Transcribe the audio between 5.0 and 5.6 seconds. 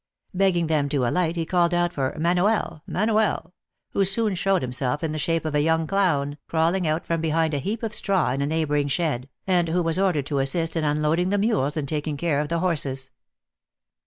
in the shape of